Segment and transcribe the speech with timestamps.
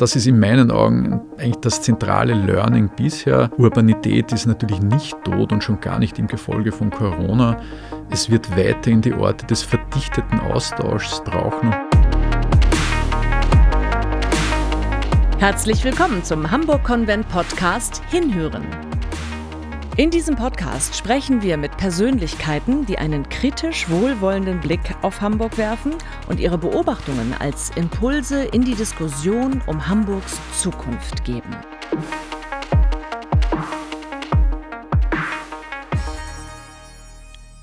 [0.00, 3.50] das ist in meinen Augen eigentlich das zentrale Learning bisher.
[3.58, 7.60] Urbanität ist natürlich nicht tot und schon gar nicht im Gefolge von Corona.
[8.10, 11.74] Es wird weiterhin die Orte des verdichteten Austauschs brauchen.
[15.38, 18.89] Herzlich willkommen zum Hamburg Konvent Podcast Hinhören.
[20.00, 25.92] In diesem Podcast sprechen wir mit Persönlichkeiten, die einen kritisch wohlwollenden Blick auf Hamburg werfen
[26.26, 31.54] und ihre Beobachtungen als Impulse in die Diskussion um Hamburgs Zukunft geben.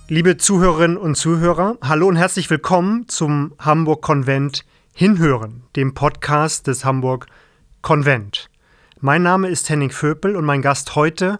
[0.08, 6.86] Liebe Zuhörerinnen und Zuhörer, hallo und herzlich willkommen zum Hamburg Konvent Hinhören, dem Podcast des
[6.86, 7.26] Hamburg
[7.82, 8.52] Konvent.
[9.00, 11.40] Mein Name ist Henning Vöpel und mein Gast heute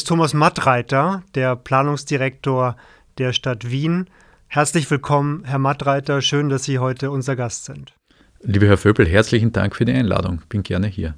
[0.00, 2.76] Thomas Mattreiter, der Planungsdirektor
[3.18, 4.08] der Stadt Wien.
[4.48, 6.22] Herzlich willkommen, Herr Mattreiter.
[6.22, 7.92] Schön, dass Sie heute unser Gast sind.
[8.40, 10.40] Lieber Herr Vöpel, herzlichen Dank für die Einladung.
[10.48, 11.14] Bin gerne hier.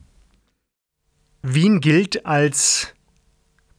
[1.42, 2.92] Wien gilt als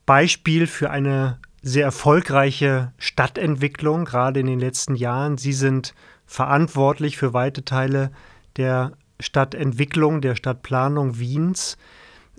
[0.05, 5.37] Beispiel für eine sehr erfolgreiche Stadtentwicklung, gerade in den letzten Jahren.
[5.37, 5.93] Sie sind
[6.25, 8.11] verantwortlich für weite Teile
[8.55, 11.77] der Stadtentwicklung, der Stadtplanung Wiens.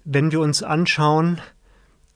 [0.04, 1.38] Wenn wir uns anschauen,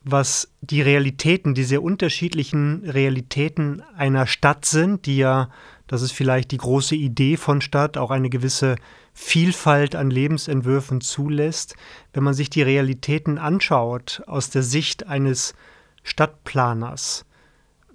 [0.02, 5.50] was die Realitäten, die sehr unterschiedlichen Realitäten einer Stadt sind, die ja,
[5.86, 8.76] das ist vielleicht die große Idee von Stadt, auch eine gewisse
[9.12, 11.74] Vielfalt an Lebensentwürfen zulässt.
[12.12, 15.54] Wenn man sich die Realitäten anschaut aus der Sicht eines
[16.02, 17.26] Stadtplaners,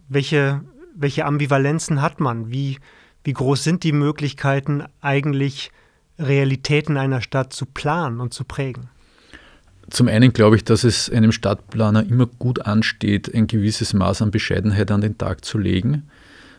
[0.07, 0.61] welche,
[0.93, 2.51] welche Ambivalenzen hat man?
[2.51, 2.77] Wie,
[3.23, 5.71] wie groß sind die Möglichkeiten, eigentlich
[6.19, 8.89] Realitäten einer Stadt zu planen und zu prägen?
[9.89, 14.31] Zum einen glaube ich, dass es einem Stadtplaner immer gut ansteht, ein gewisses Maß an
[14.31, 16.09] Bescheidenheit an den Tag zu legen.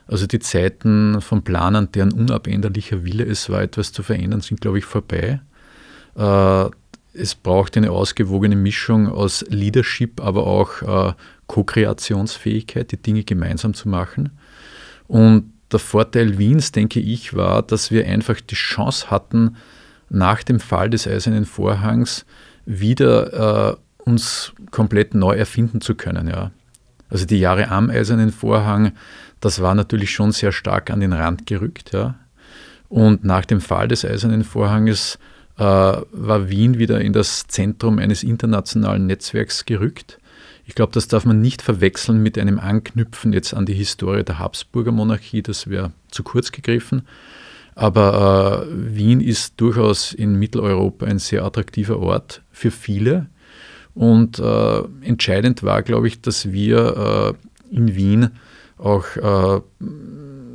[0.06, 4.78] Also die Zeiten von Planern, deren unabänderlicher Wille es war, etwas zu verändern, sind, glaube
[4.78, 5.40] ich, vorbei.
[6.16, 6.70] Äh,
[7.12, 11.14] es braucht eine ausgewogene Mischung aus Leadership, aber auch äh,
[11.48, 14.30] Co-Kreationsfähigkeit, die Dinge gemeinsam zu machen.
[15.08, 19.56] Und der Vorteil Wiens, denke ich, war, dass wir einfach die Chance hatten,
[20.08, 22.24] nach dem Fall des Eisernen Vorhangs
[22.66, 26.28] wieder äh, uns komplett neu erfinden zu können.
[26.28, 26.50] Ja.
[27.08, 28.92] Also die Jahre am Eisernen Vorhang,
[29.40, 31.92] das war natürlich schon sehr stark an den Rand gerückt.
[31.92, 32.16] Ja.
[32.88, 35.18] Und nach dem Fall des Eisernen Vorhanges
[35.58, 40.18] äh, war Wien wieder in das Zentrum eines internationalen Netzwerks gerückt.
[40.66, 44.40] Ich glaube, das darf man nicht verwechseln mit einem Anknüpfen jetzt an die Historie der
[44.40, 47.02] Habsburger Monarchie, das wäre zu kurz gegriffen,
[47.76, 53.26] aber äh, Wien ist durchaus in Mitteleuropa ein sehr attraktiver Ort für viele.
[53.94, 57.36] Und äh, entscheidend war, glaube ich, dass wir
[57.70, 58.30] äh, in Wien
[58.78, 59.60] auch äh,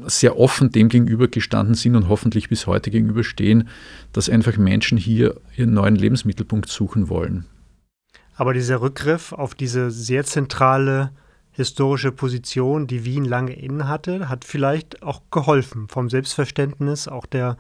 [0.08, 3.70] sehr offen dem gegenüber gestanden sind und hoffentlich bis heute gegenüberstehen,
[4.14, 7.46] dass einfach Menschen hier ihren neuen Lebensmittelpunkt suchen wollen.
[8.36, 11.12] Aber dieser Rückgriff auf diese sehr zentrale
[11.52, 17.58] historische Position, die Wien lange inne hatte, hat vielleicht auch geholfen vom Selbstverständnis auch der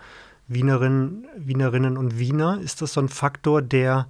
[0.48, 2.60] Wienerinnen, Wienerinnen und Wiener.
[2.62, 4.08] Ist das so ein Faktor, der,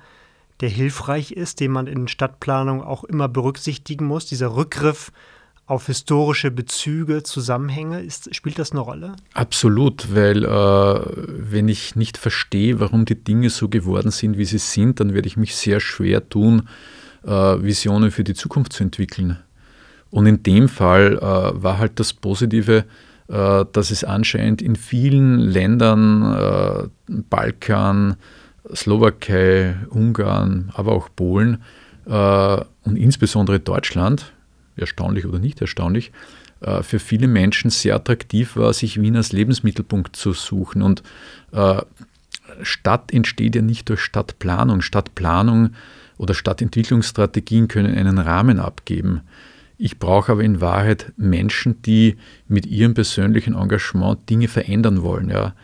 [0.61, 4.25] der hilfreich ist, den man in Stadtplanung auch immer berücksichtigen muss?
[4.27, 5.11] Dieser Rückgriff
[5.65, 9.15] auf historische Bezüge, Zusammenhänge, ist, spielt das eine Rolle?
[9.33, 14.57] Absolut, weil äh, wenn ich nicht verstehe, warum die Dinge so geworden sind, wie sie
[14.57, 16.67] sind, dann werde ich mich sehr schwer tun,
[17.23, 19.37] äh, Visionen für die Zukunft zu entwickeln.
[20.09, 21.21] Und in dem Fall äh,
[21.63, 22.83] war halt das Positive,
[23.29, 26.87] äh, dass es anscheinend in vielen Ländern, äh,
[27.29, 28.17] Balkan,
[28.75, 31.63] Slowakei, Ungarn, aber auch Polen
[32.05, 34.31] äh, und insbesondere Deutschland,
[34.75, 36.11] erstaunlich oder nicht erstaunlich,
[36.61, 40.81] äh, für viele Menschen sehr attraktiv war, sich Wien als Lebensmittelpunkt zu suchen.
[40.81, 41.03] Und
[41.51, 41.81] äh,
[42.61, 44.81] Stadt entsteht ja nicht durch Stadtplanung.
[44.81, 45.71] Stadtplanung
[46.17, 49.21] oder Stadtentwicklungsstrategien können einen Rahmen abgeben.
[49.77, 52.17] Ich brauche aber in Wahrheit Menschen, die
[52.47, 55.55] mit ihrem persönlichen Engagement Dinge verändern wollen, ja,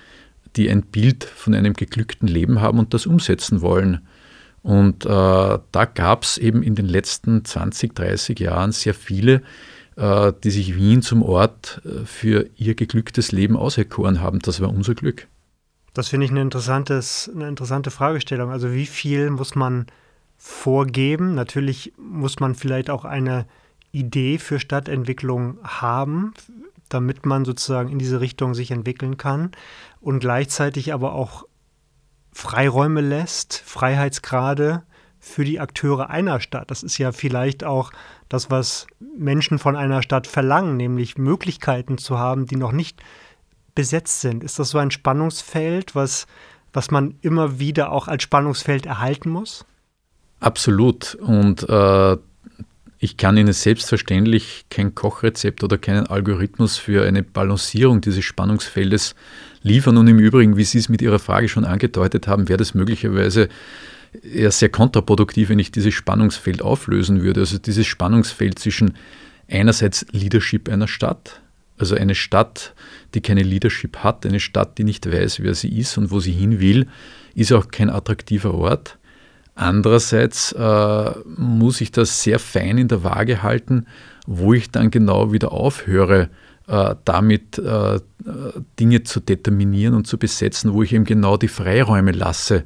[0.57, 4.05] die ein Bild von einem geglückten Leben haben und das umsetzen wollen.
[4.64, 9.41] Und äh, da gab es eben in den letzten 20, 30 Jahren sehr viele,
[9.96, 14.40] äh, die sich Wien zum Ort äh, für ihr geglücktes Leben auserkoren haben.
[14.40, 15.28] Das war unser Glück.
[15.93, 18.52] Das finde ich eine, interessantes, eine interessante Fragestellung.
[18.52, 19.87] Also wie viel muss man
[20.37, 21.34] vorgeben?
[21.34, 23.46] Natürlich muss man vielleicht auch eine
[23.91, 26.34] Idee für Stadtentwicklung haben,
[26.90, 29.52] damit man sozusagen in diese Richtung sich entwickeln kann
[30.07, 31.43] und gleichzeitig aber auch
[32.31, 34.83] Freiräume lässt, Freiheitsgrade
[35.19, 36.71] für die Akteure einer Stadt.
[36.71, 37.91] Das ist ja vielleicht auch
[38.29, 38.87] das, was
[39.17, 43.03] Menschen von einer Stadt verlangen, nämlich Möglichkeiten zu haben, die noch nicht
[43.75, 44.45] besetzt sind.
[44.45, 46.25] Ist das so ein Spannungsfeld, was,
[46.71, 49.65] was man immer wieder auch als Spannungsfeld erhalten muss?
[50.39, 51.15] Absolut.
[51.15, 52.15] Und äh,
[52.99, 59.15] ich kann Ihnen selbstverständlich kein Kochrezept oder keinen Algorithmus für eine Balancierung dieses Spannungsfeldes
[59.67, 59.97] liefern.
[59.97, 63.49] Und im Übrigen, wie Sie es mit Ihrer Frage schon angedeutet haben, wäre das möglicherweise
[64.23, 67.41] eher sehr kontraproduktiv, wenn ich dieses Spannungsfeld auflösen würde.
[67.41, 68.93] Also dieses Spannungsfeld zwischen
[69.49, 71.41] einerseits Leadership einer Stadt,
[71.78, 72.73] also eine Stadt,
[73.14, 76.31] die keine Leadership hat, eine Stadt, die nicht weiß, wer sie ist und wo sie
[76.31, 76.87] hin will,
[77.35, 78.97] ist auch kein attraktiver Ort.
[79.55, 83.85] Andererseits äh, muss ich das sehr fein in der Waage halten,
[84.28, 86.29] wo ich dann genau wieder aufhöre,
[86.67, 87.99] äh, damit äh,
[88.78, 92.66] Dinge zu determinieren und zu besetzen, wo ich eben genau die Freiräume lasse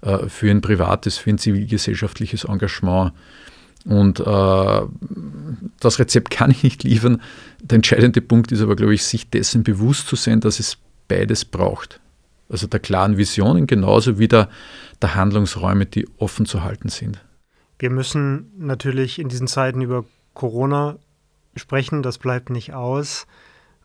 [0.00, 3.12] äh, für ein privates, für ein zivilgesellschaftliches Engagement.
[3.84, 7.20] Und das Rezept kann ich nicht liefern.
[7.60, 11.44] Der entscheidende Punkt ist aber, glaube ich, sich dessen bewusst zu sein, dass es beides
[11.44, 12.00] braucht.
[12.48, 14.48] Also der klaren Visionen genauso wie der,
[15.02, 17.22] der Handlungsräume, die offen zu halten sind.
[17.78, 20.96] Wir müssen natürlich in diesen Zeiten über Corona
[21.56, 23.26] sprechen, das bleibt nicht aus.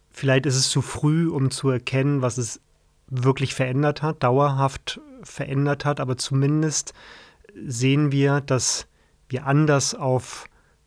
[0.10, 2.62] Vielleicht ist es zu früh, um zu erkennen, was es
[3.08, 6.94] wirklich verändert hat, dauerhaft verändert hat, aber zumindest
[7.66, 8.88] sehen wir, dass
[9.28, 10.46] wir anders auf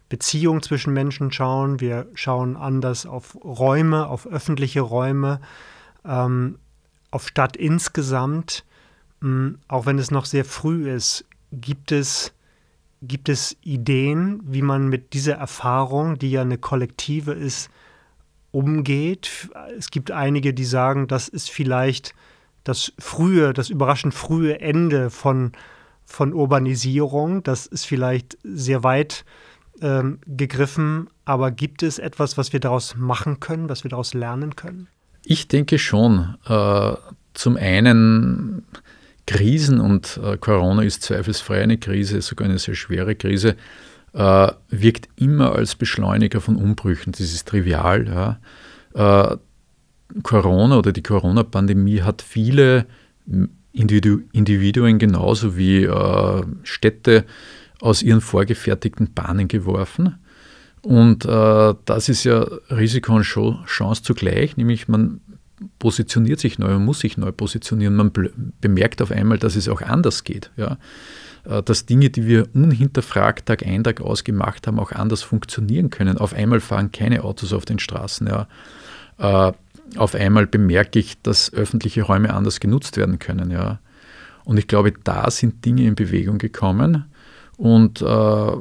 [0.09, 5.41] Beziehungen zwischen Menschen schauen, wir schauen anders auf Räume, auf öffentliche Räume,
[6.05, 6.59] ähm,
[7.11, 8.65] auf Stadt insgesamt.
[9.23, 12.35] Ähm, auch wenn es noch sehr früh ist, gibt es,
[13.03, 17.71] gibt es Ideen, wie man mit dieser Erfahrung, die ja eine kollektive ist,
[18.53, 19.51] umgeht.
[19.77, 22.15] Es gibt einige, die sagen, das ist vielleicht
[22.65, 25.53] das frühe, das überraschend frühe Ende von
[26.05, 27.43] von Urbanisierung.
[27.43, 29.25] Das ist vielleicht sehr weit
[29.81, 34.55] ähm, gegriffen, aber gibt es etwas, was wir daraus machen können, was wir daraus lernen
[34.55, 34.89] können?
[35.25, 36.37] Ich denke schon.
[36.47, 36.95] Äh,
[37.35, 38.65] zum einen
[39.27, 43.57] Krisen und äh, Corona ist zweifelsfrei eine Krise, sogar eine sehr schwere Krise,
[44.15, 47.13] äh, wirkt immer als Beschleuniger von Umbrüchen.
[47.13, 48.39] Das ist trivial.
[48.95, 49.33] Ja.
[49.33, 49.37] Äh,
[50.23, 52.87] Corona oder die Corona-Pandemie hat viele
[53.73, 57.25] Individu Individuen genauso wie äh, Städte
[57.81, 60.19] aus ihren vorgefertigten Bahnen geworfen.
[60.83, 65.21] Und äh, das ist ja Risiko und Chance zugleich, nämlich man
[65.79, 67.95] positioniert sich neu, man muss sich neu positionieren.
[67.95, 68.13] Man
[68.61, 70.51] bemerkt auf einmal, dass es auch anders geht.
[70.57, 70.79] Ja?
[71.45, 75.91] Äh, dass Dinge, die wir unhinterfragt Tag ein, Tag aus gemacht haben, auch anders funktionieren
[75.91, 76.19] können.
[76.19, 78.27] Auf einmal fahren keine Autos auf den Straßen.
[78.27, 78.49] Ja?
[79.19, 79.53] Äh,
[79.97, 83.51] auf einmal bemerke ich, dass öffentliche Räume anders genutzt werden können.
[83.51, 83.81] Ja.
[84.45, 87.05] Und ich glaube, da sind Dinge in Bewegung gekommen.
[87.57, 88.53] Und äh,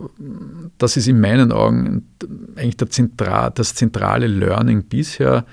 [0.77, 2.07] das ist in meinen Augen
[2.55, 5.45] eigentlich Zentral, das zentrale Learning bisher.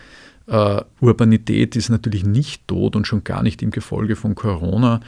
[0.49, 5.01] Äh, Urbanität ist natürlich nicht tot und schon gar nicht im Gefolge von Corona.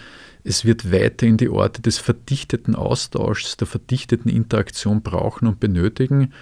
[0.44, 6.32] Es wird weiterhin die Orte des verdichteten Austauschs, der verdichteten Interaktion brauchen und benötigen.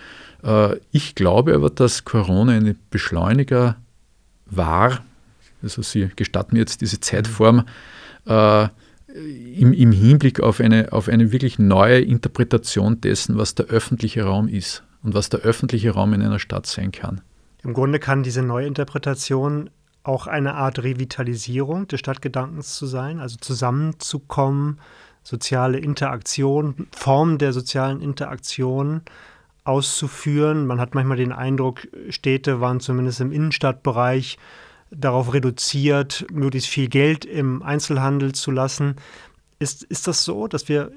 [0.42, 3.76] Äh, ich glaube aber, dass Corona ein Beschleuniger
[4.46, 5.04] war,
[5.62, 7.64] also Sie gestatten mir jetzt diese Zeitform,
[8.26, 8.68] äh,
[9.54, 14.48] im, im, Hinblick auf eine, auf eine wirklich neue Interpretation dessen, was der öffentliche Raum
[14.48, 17.22] ist und was der öffentliche Raum in einer Stadt sein kann.
[17.62, 19.70] Im Grunde kann diese neue Interpretation
[20.02, 24.80] auch eine Art Revitalisierung des Stadtgedankens zu sein, also zusammenzukommen,
[25.22, 29.02] soziale Interaktion, Formen der sozialen Interaktion
[29.64, 30.66] auszuführen.
[30.66, 34.38] Man hat manchmal den Eindruck, Städte waren zumindest im Innenstadtbereich
[34.90, 38.96] darauf reduziert, möglichst viel Geld im Einzelhandel zu lassen.
[39.60, 40.92] Ist, ist das so, dass wir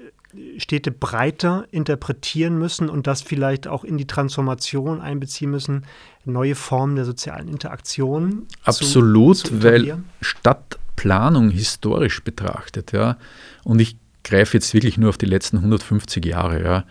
[0.57, 5.85] Städte breiter interpretieren müssen und das vielleicht auch in die Transformation einbeziehen müssen,
[6.25, 8.45] neue Formen der sozialen Interaktion?
[8.63, 13.17] Absolut, zu, zu weil Stadtplanung historisch betrachtet, ja,
[13.63, 16.85] und ich greife jetzt wirklich nur auf die letzten 150 Jahre, ja,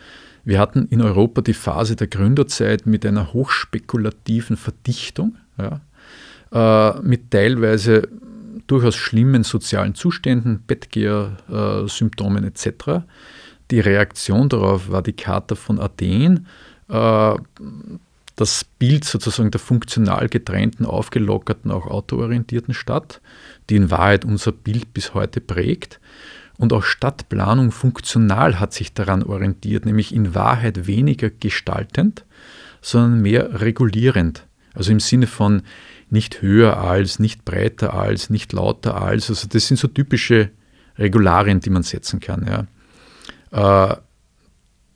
[0.44, 5.80] wir hatten in Europa die Phase der Gründerzeit mit einer hochspekulativen Verdichtung, ja,
[6.52, 8.08] äh, mit teilweise
[8.70, 13.04] durchaus schlimmen sozialen Zuständen, Bettgeher-Symptomen äh, etc.
[13.70, 16.46] Die Reaktion darauf war die Charta von Athen,
[16.88, 17.34] äh,
[18.36, 23.20] das Bild sozusagen der funktional getrennten, aufgelockerten, auch autoorientierten Stadt,
[23.68, 26.00] die in Wahrheit unser Bild bis heute prägt.
[26.56, 32.24] Und auch Stadtplanung funktional hat sich daran orientiert, nämlich in Wahrheit weniger gestaltend,
[32.80, 34.46] sondern mehr regulierend.
[34.74, 35.62] Also im Sinne von
[36.12, 39.30] nicht höher als, nicht breiter als, nicht lauter als.
[39.30, 40.50] Also das sind so typische
[40.98, 42.66] Regularien, die man setzen kann.
[43.52, 43.90] Ja.
[43.90, 43.96] Äh,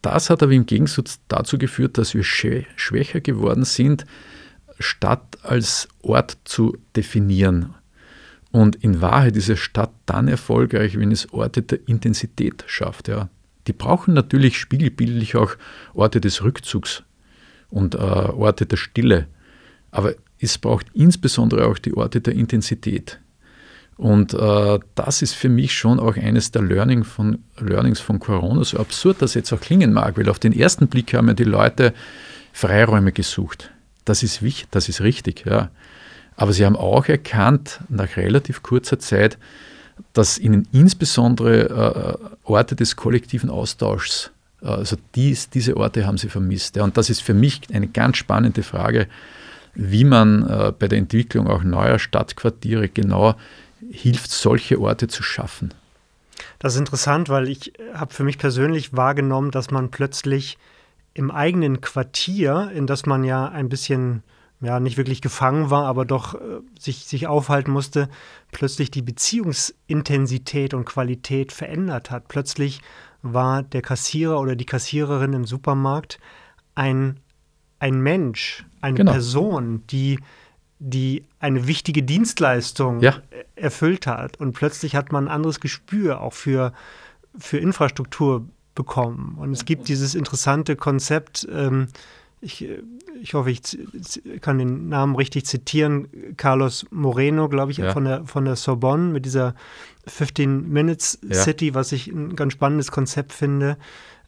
[0.03, 4.05] das hat aber im Gegensatz dazu geführt, dass wir schwächer geworden sind,
[4.79, 7.75] Stadt als Ort zu definieren
[8.51, 13.09] Und in Wahrheit ist eine Stadt dann erfolgreich, wenn es Orte der Intensität schafft.
[13.09, 13.31] Ja.
[13.67, 15.57] Die brauchen natürlich spiegelbildlich auch
[15.95, 17.03] Orte des Rückzugs
[17.71, 19.27] und äh, Orte der Stille.
[19.91, 23.21] Aber es braucht insbesondere auch die Orte der Intensität.
[23.97, 28.65] Und äh, das ist für mich schon auch eines der Learning von, Learnings von Corona,
[28.65, 31.45] so absurd das jetzt auch klingen mag, weil auf den ersten Blick haben ja die
[31.45, 31.95] Leute
[32.53, 33.71] Freiräume gesucht.
[34.05, 35.71] Das ist wichtig, das ist richtig, ja.
[36.37, 39.39] Aber sie haben auch erkannt, nach relativ kurzer Zeit,
[40.13, 46.29] dass ihnen insbesondere äh, Orte des kollektiven Austauschs, äh, also dies, diese Orte haben sie
[46.29, 46.75] vermisst.
[46.75, 46.83] Ja.
[46.83, 49.07] Und das ist für mich eine ganz spannende Frage,
[49.75, 53.35] wie man äh, bei der Entwicklung auch neuer Stadtquartiere genau
[53.91, 55.75] hilft, solche Orte zu schaffen.
[56.59, 60.59] Das ist interessant, weil ich habe für mich persönlich wahrgenommen, dass man plötzlich
[61.13, 64.23] im eigenen Quartier, in das man ja ein bisschen
[64.61, 66.39] ja nicht wirklich gefangen war, aber doch äh,
[66.79, 68.09] sich, sich aufhalten musste,
[68.51, 72.29] plötzlich die Beziehungsintensität und Qualität verändert hat.
[72.29, 72.81] Plötzlich
[73.23, 76.19] war der Kassierer oder die Kassiererin im Supermarkt
[76.75, 77.21] ein,
[77.79, 79.13] ein Mensch, eine genau.
[79.13, 80.19] Person, die
[80.79, 83.15] die eine wichtige Dienstleistung ja.
[83.55, 84.39] erfüllt hat.
[84.39, 86.73] Und plötzlich hat man ein anderes Gespür auch für,
[87.39, 89.37] für Infrastruktur bekommen.
[89.39, 91.87] Und es gibt dieses interessante Konzept, ähm,
[92.41, 92.69] ich,
[93.23, 93.63] ich hoffe, ich
[94.43, 97.93] kann den Namen richtig zitieren, Carlos Moreno, glaube ich, ja.
[97.93, 99.55] von, der, von der Sorbonne mit dieser
[100.07, 101.75] 15 Minutes City, ja.
[101.75, 103.79] was ich ein ganz spannendes Konzept finde.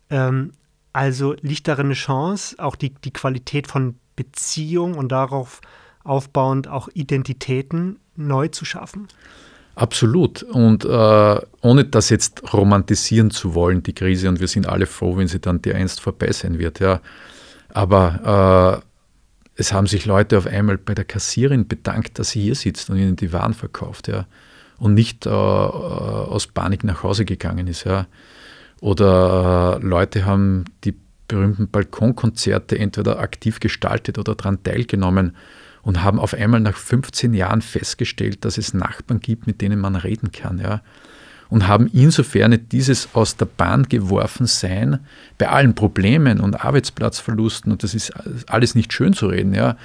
[0.09, 0.53] Ähm,
[0.95, 5.61] also liegt darin eine Chance, auch die, die Qualität von Beziehung und darauf
[6.03, 9.09] aufbauend auch Identitäten neu zu schaffen?
[9.75, 10.43] Absolut.
[10.43, 15.19] Und äh, ohne das jetzt romantisieren zu wollen, die Krise, und wir sind alle froh,
[15.19, 17.01] wenn sie dann dereinst vorbei sein wird, ja.
[17.75, 18.87] Aber äh,
[19.57, 22.97] es haben sich Leute auf einmal bei der Kassierin bedankt, dass sie hier sitzt und
[22.97, 24.27] ihnen die Waren verkauft, ja.
[24.79, 28.07] Und nicht äh aus Panik nach Hause gegangen ist, ja.
[28.81, 30.95] Oder äh, Leute haben die
[31.29, 35.37] berühmten Balkonkonzerte entweder aktiv gestaltet oder daran teilgenommen
[35.83, 39.95] und haben auf einmal nach 15 Jahren festgestellt, dass es Nachbarn gibt, mit denen man
[39.95, 40.59] reden kann.
[40.59, 40.83] Ja?
[41.49, 44.99] Und haben insofern dieses aus der Bahn geworfen Sein
[45.39, 48.13] bei allen Problemen und Arbeitsplatzverlusten, und das ist
[48.49, 49.77] alles nicht schön zu reden, ja,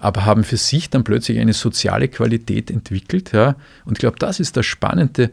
[0.00, 3.32] aber haben für sich dann plötzlich eine soziale Qualität entwickelt.
[3.32, 3.54] Ja?
[3.84, 5.30] Und ich glaube, das ist das Spannende,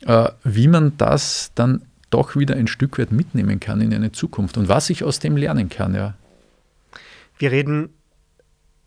[0.00, 4.58] äh, wie man das dann doch wieder ein Stück weit mitnehmen kann in eine Zukunft
[4.58, 5.94] und was ich aus dem lernen kann.
[5.94, 6.14] Ja.
[7.38, 7.90] Wir reden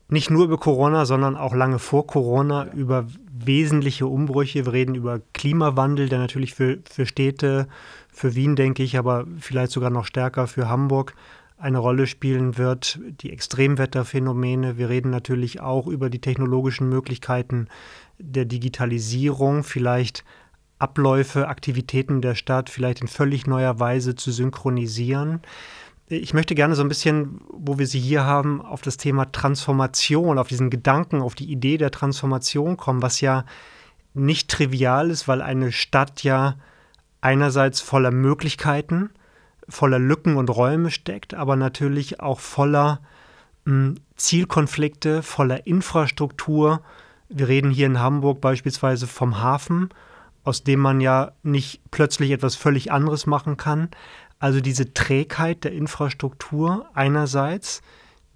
[0.10, 4.66] nicht nur über Corona, sondern auch lange vor Corona über wesentliche Umbrüche.
[4.66, 7.68] Wir reden über Klimawandel, der natürlich für, für Städte,
[8.10, 11.16] für Wien, denke ich, aber vielleicht sogar noch stärker für Hamburg
[11.58, 13.00] eine Rolle spielen wird.
[13.22, 14.78] Die Extremwetterphänomene.
[14.78, 17.68] Wir reden natürlich auch über die technologischen Möglichkeiten
[18.20, 20.24] der Digitalisierung, vielleicht
[20.80, 25.42] Abläufe, Aktivitäten der Stadt vielleicht in völlig neuer Weise zu synchronisieren.
[26.08, 30.38] Ich möchte gerne so ein bisschen, wo wir Sie hier haben, auf das Thema Transformation,
[30.38, 33.46] auf diesen Gedanken, auf die Idee der Transformation kommen, was ja
[34.14, 36.56] nicht trivial ist, weil eine Stadt ja
[37.22, 39.10] einerseits voller Möglichkeiten,
[39.70, 43.00] voller Lücken und Räume steckt, aber natürlich auch voller
[43.66, 46.82] hm, Zielkonflikte, voller Infrastruktur.
[47.30, 49.90] Wir reden hier in Hamburg beispielsweise vom Hafen,
[50.44, 53.90] aus dem man ja nicht plötzlich etwas völlig anderes machen kann,
[54.40, 57.82] also diese Trägheit der Infrastruktur einerseits,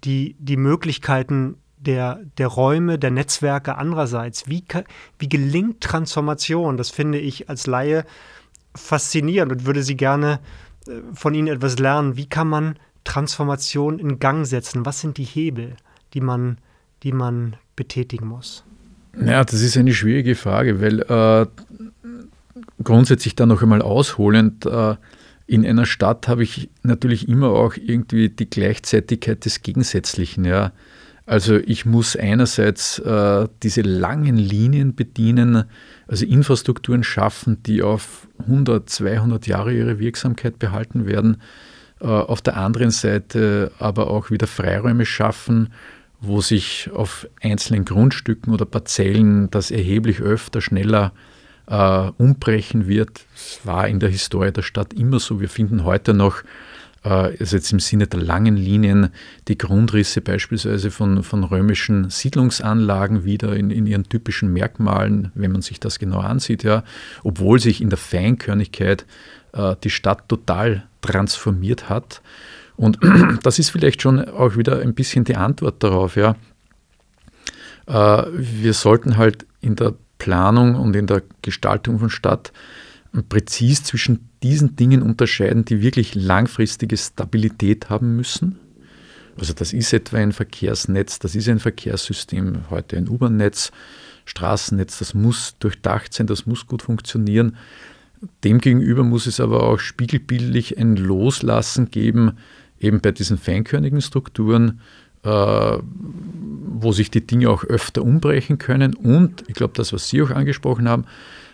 [0.04, 4.48] die, die Möglichkeiten der, der Räume, der Netzwerke andererseits.
[4.48, 4.64] Wie,
[5.18, 6.76] wie gelingt Transformation?
[6.76, 8.04] Das finde ich als Laie
[8.74, 10.40] faszinierend und würde Sie gerne
[10.86, 12.16] äh, von Ihnen etwas lernen.
[12.16, 14.86] Wie kann man Transformation in Gang setzen?
[14.86, 15.76] Was sind die Hebel,
[16.14, 16.58] die man,
[17.02, 18.64] die man betätigen muss?
[19.24, 21.46] Ja, das ist eine schwierige Frage, weil äh,
[22.82, 24.96] grundsätzlich da noch einmal ausholend, äh,
[25.46, 30.44] in einer Stadt habe ich natürlich immer auch irgendwie die Gleichzeitigkeit des Gegensätzlichen.
[30.44, 30.72] Ja.
[31.24, 35.64] Also ich muss einerseits äh, diese langen Linien bedienen,
[36.06, 41.38] also Infrastrukturen schaffen, die auf 100, 200 Jahre ihre Wirksamkeit behalten werden.
[42.00, 45.70] Äh, auf der anderen Seite aber auch wieder Freiräume schaffen,
[46.20, 51.12] wo sich auf einzelnen Grundstücken oder Parzellen das erheblich öfter, schneller
[51.68, 53.24] äh, umbrechen wird.
[53.34, 55.40] Es war in der Historie der Stadt immer so.
[55.40, 56.42] Wir finden heute noch,
[57.04, 59.10] äh, also jetzt im Sinne der langen Linien,
[59.46, 65.62] die Grundrisse beispielsweise von, von römischen Siedlungsanlagen wieder in, in ihren typischen Merkmalen, wenn man
[65.62, 66.82] sich das genau ansieht, ja,
[67.22, 69.06] obwohl sich in der Feinkörnigkeit
[69.52, 72.22] äh, die Stadt total transformiert hat.
[72.78, 72.98] Und
[73.42, 76.36] das ist vielleicht schon auch wieder ein bisschen die Antwort darauf, ja.
[77.86, 82.52] Äh, wir sollten halt in der Planung und in der Gestaltung von Stadt
[83.28, 88.58] präzis zwischen diesen Dingen unterscheiden, die wirklich langfristige Stabilität haben müssen.
[89.38, 93.70] Also das ist etwa ein Verkehrsnetz, das ist ein Verkehrssystem, heute ein U-Bahn-Netz,
[94.24, 97.56] Straßennetz, das muss durchdacht sein, das muss gut funktionieren.
[98.44, 102.32] Demgegenüber muss es aber auch spiegelbildlich ein Loslassen geben,
[102.80, 104.80] eben bei diesen feinkörnigen Strukturen,
[105.24, 110.22] äh, wo sich die Dinge auch öfter umbrechen können und, ich glaube, das, was Sie
[110.22, 111.04] auch angesprochen haben,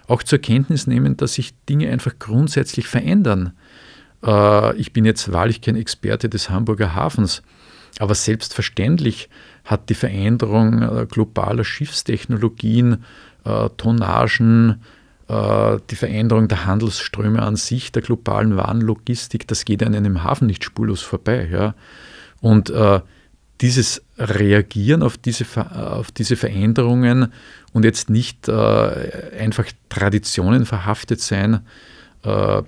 [0.06, 3.52] auch zur Kenntnis nehmen, dass sich Dinge einfach grundsätzlich verändern.
[4.22, 7.42] Äh, ich bin jetzt wahrlich kein Experte des Hamburger Hafens,
[7.98, 9.30] aber selbstverständlich
[9.64, 13.04] hat die Veränderung äh, globaler Schiffstechnologien,
[13.76, 14.80] Tonnagen,
[15.26, 20.64] die Veränderung der Handelsströme an sich, der globalen Warenlogistik, das geht an einem Hafen nicht
[20.64, 21.48] spurlos vorbei.
[21.50, 21.74] Ja.
[22.42, 23.00] Und äh,
[23.60, 27.32] dieses Reagieren auf diese, auf diese Veränderungen
[27.72, 28.52] und jetzt nicht äh,
[29.38, 31.60] einfach Traditionen verhaftet sein.
[32.22, 32.62] Äh,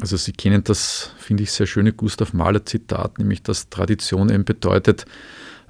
[0.00, 4.44] also Sie kennen das, finde ich, sehr schöne Gustav Mahler Zitat, nämlich dass Tradition eben
[4.44, 5.06] bedeutet,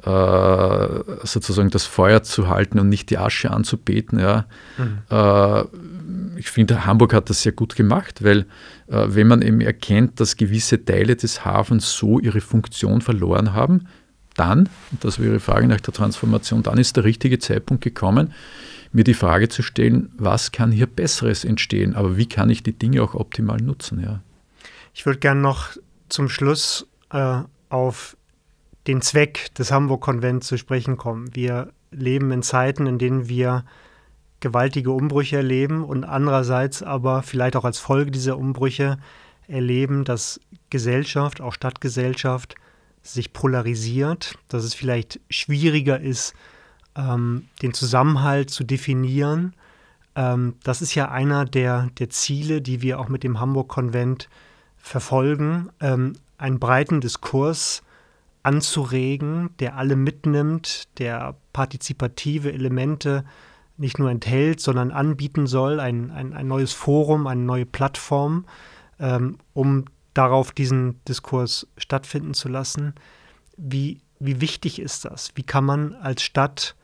[0.04, 0.88] äh,
[1.22, 4.18] sozusagen das Feuer zu halten und nicht die Asche anzubeten.
[4.18, 4.46] Ja.
[4.76, 5.68] Mhm.
[6.42, 8.46] Ich finde, Hamburg hat das sehr gut gemacht, weil
[8.88, 13.86] äh, wenn man eben erkennt, dass gewisse Teile des Hafens so ihre Funktion verloren haben,
[14.34, 18.34] dann, und das wäre die Frage nach der Transformation, dann ist der richtige Zeitpunkt gekommen,
[18.90, 22.76] mir die Frage zu stellen, was kann hier Besseres entstehen, aber wie kann ich die
[22.76, 24.00] Dinge auch optimal nutzen.
[24.02, 24.20] Ja.
[24.94, 25.68] Ich würde gerne noch
[26.08, 28.16] zum Schluss äh, auf
[28.88, 31.36] den Zweck des Hamburg-Konvents zu sprechen kommen.
[31.36, 33.64] Wir leben in Zeiten, in denen wir
[34.42, 38.98] gewaltige Umbrüche erleben und andererseits aber vielleicht auch als Folge dieser Umbrüche
[39.48, 42.56] erleben, dass Gesellschaft, auch Stadtgesellschaft,
[43.02, 46.34] sich polarisiert, dass es vielleicht schwieriger ist,
[46.94, 49.54] ähm, den Zusammenhalt zu definieren.
[50.14, 54.28] Ähm, das ist ja einer der, der Ziele, die wir auch mit dem Hamburg-Konvent
[54.76, 57.82] verfolgen, ähm, einen breiten Diskurs
[58.42, 63.24] anzuregen, der alle mitnimmt, der partizipative Elemente
[63.82, 68.46] nicht nur enthält, sondern anbieten soll, ein, ein, ein neues Forum, eine neue Plattform,
[69.00, 72.94] ähm, um darauf diesen Diskurs stattfinden zu lassen.
[73.56, 75.32] Wie, wie wichtig ist das?
[75.34, 76.76] Wie kann man als Stadt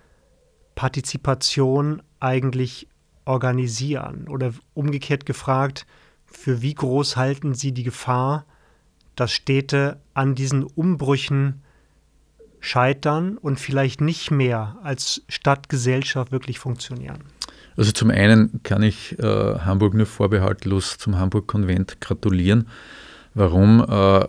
[0.74, 2.88] Partizipation eigentlich
[3.24, 4.26] organisieren?
[4.28, 5.86] Oder umgekehrt gefragt,
[6.26, 8.44] für wie groß halten Sie die Gefahr,
[9.14, 11.62] dass Städte an diesen Umbrüchen
[12.60, 17.18] scheitern und vielleicht nicht mehr als Stadtgesellschaft wirklich funktionieren?
[17.76, 22.68] Also zum einen kann ich äh, Hamburg nur vorbehaltlos zum Hamburg-Konvent gratulieren.
[23.34, 24.26] Warum äh,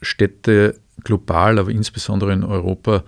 [0.00, 3.04] Städte global, aber insbesondere in Europa,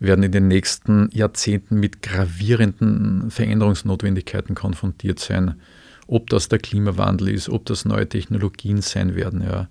[0.00, 5.60] werden in den nächsten Jahrzehnten mit gravierenden Veränderungsnotwendigkeiten konfrontiert sein.
[6.08, 9.42] Ob das der Klimawandel ist, ob das neue Technologien sein werden.
[9.42, 9.68] Ja.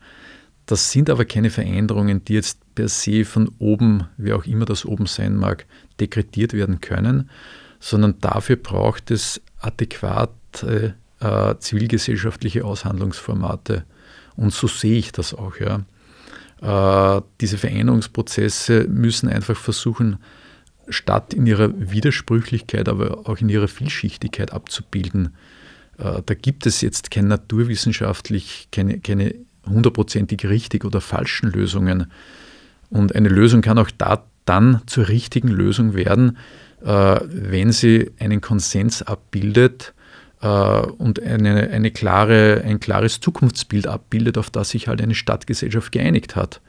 [0.71, 4.85] Das sind aber keine Veränderungen, die jetzt per se von oben, wie auch immer das
[4.85, 5.65] oben sein mag,
[5.99, 7.29] dekretiert werden können,
[7.81, 13.83] sondern dafür braucht es adäquate äh, zivilgesellschaftliche Aushandlungsformate.
[14.37, 15.55] Und so sehe ich das auch.
[15.59, 17.17] Ja.
[17.17, 20.19] Äh, diese Veränderungsprozesse müssen einfach versuchen,
[20.87, 25.35] statt in ihrer Widersprüchlichkeit, aber auch in ihrer Vielschichtigkeit abzubilden.
[25.97, 29.35] Äh, da gibt es jetzt kein naturwissenschaftlich, keine, keine
[29.67, 32.11] hundertprozentig richtig oder falschen Lösungen.
[32.89, 36.37] Und eine Lösung kann auch da, dann zur richtigen Lösung werden,
[36.83, 39.93] äh, wenn sie einen Konsens abbildet,
[40.41, 45.91] äh, und eine, eine klare, ein klares Zukunftsbild abbildet, auf das sich halt eine Stadtgesellschaft
[45.91, 46.61] geeinigt hat.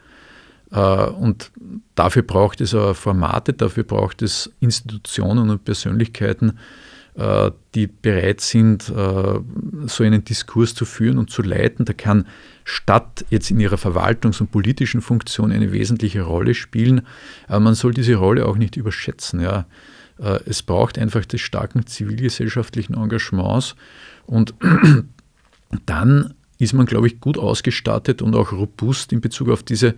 [0.70, 1.50] Äh, und
[1.94, 6.58] dafür braucht es Formate, dafür braucht es Institutionen und Persönlichkeiten,
[7.14, 11.84] die bereit sind, so einen Diskurs zu führen und zu leiten.
[11.84, 12.26] Da kann
[12.64, 17.02] Stadt jetzt in ihrer verwaltungs- und politischen Funktion eine wesentliche Rolle spielen,
[17.48, 19.40] aber man soll diese Rolle auch nicht überschätzen.
[19.40, 19.66] Ja.
[20.18, 23.74] Äh, es braucht einfach des starken zivilgesellschaftlichen Engagements
[24.26, 24.54] und
[25.86, 29.94] dann ist man, glaube ich, gut ausgestattet und auch robust in Bezug auf diese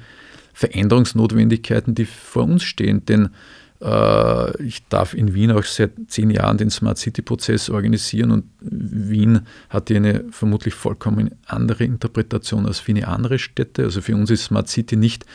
[0.55, 3.05] Veränderungsnotwendigkeiten, die vor uns stehen.
[3.05, 3.29] Denn äh,
[4.61, 9.88] ich darf in Wien auch seit zehn Jahren den Smart City-Prozess organisieren und Wien hat
[9.88, 13.83] hier eine vermutlich vollkommen andere Interpretation als viele andere Städte.
[13.83, 15.27] Also für uns ist Smart City nicht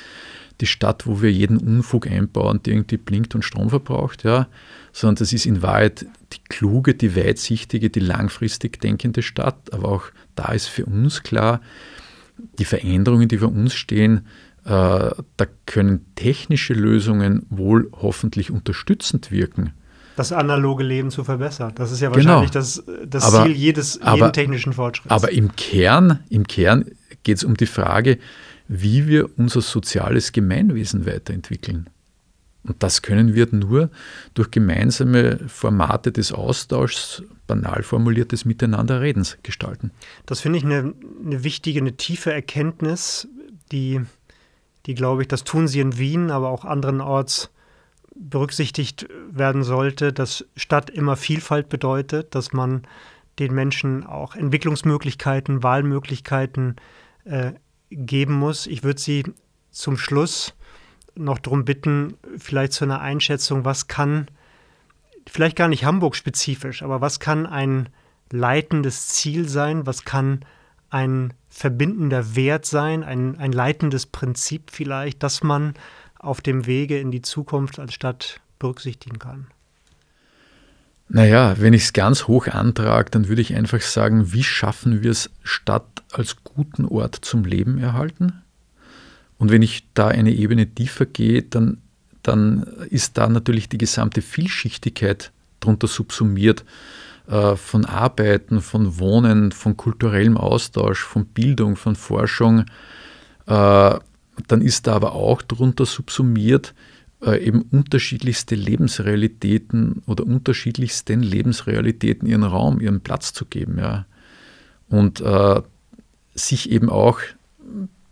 [0.61, 4.47] die Stadt, wo wir jeden Unfug einbauen, der irgendwie blinkt und Strom verbraucht, ja,
[4.91, 9.71] sondern das ist in Wahrheit die kluge, die weitsichtige, die langfristig denkende Stadt.
[9.73, 10.03] Aber auch
[10.35, 11.61] da ist für uns klar,
[12.57, 14.21] die Veränderungen, die vor uns stehen, äh,
[14.69, 19.73] da können technische Lösungen wohl hoffentlich unterstützend wirken.
[20.15, 21.71] das analoge Leben zu verbessern.
[21.75, 22.41] Das ist ja genau.
[22.41, 22.99] wahrscheinlich genau.
[22.99, 25.11] das, das aber, Ziel jedes aber, jeden technischen Fortschritts.
[25.11, 26.85] Aber im Kern, im Kern
[27.23, 28.19] geht es um die Frage,
[28.67, 31.89] wie wir unser soziales Gemeinwesen weiterentwickeln.
[32.63, 33.89] Und das können wir nur
[34.33, 39.91] durch gemeinsame Formate des Austauschs, banal formuliertes Miteinanderredens gestalten.
[40.25, 40.93] Das finde ich eine,
[41.25, 43.27] eine wichtige, eine tiefe Erkenntnis,
[43.71, 44.01] die,
[44.85, 47.51] die, glaube ich, das tun Sie in Wien, aber auch anderenorts
[48.15, 52.83] berücksichtigt werden sollte, dass Stadt immer Vielfalt bedeutet, dass man
[53.39, 56.75] den Menschen auch Entwicklungsmöglichkeiten, Wahlmöglichkeiten
[57.23, 57.53] äh,
[57.89, 58.67] geben muss.
[58.67, 59.23] Ich würde Sie
[59.71, 60.55] zum Schluss
[61.15, 64.27] noch darum bitten, vielleicht zu einer Einschätzung, was kann,
[65.27, 67.89] vielleicht gar nicht Hamburg-spezifisch, aber was kann ein
[68.31, 70.45] leitendes Ziel sein, was kann
[70.89, 75.73] ein verbindender Wert sein, ein, ein leitendes Prinzip vielleicht, das man
[76.17, 79.47] auf dem Wege in die Zukunft als Stadt berücksichtigen kann?
[81.07, 85.09] Naja, wenn ich es ganz hoch antrage, dann würde ich einfach sagen, wie schaffen wir
[85.09, 88.43] es, Stadt als guten Ort zum Leben erhalten?
[89.39, 91.79] Und wenn ich da eine Ebene tiefer gehe, dann,
[92.21, 96.63] dann ist da natürlich die gesamte Vielschichtigkeit darunter subsumiert
[97.55, 102.65] von Arbeiten, von Wohnen, von kulturellem Austausch, von Bildung, von Forschung.
[103.45, 103.99] Äh,
[104.47, 106.73] dann ist da aber auch darunter subsumiert,
[107.21, 113.77] äh, eben unterschiedlichste Lebensrealitäten oder unterschiedlichsten Lebensrealitäten ihren Raum, ihren Platz zu geben.
[113.77, 114.05] Ja.
[114.87, 115.61] Und äh,
[116.33, 117.19] sich eben auch